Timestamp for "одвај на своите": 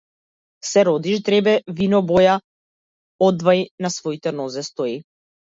3.29-4.37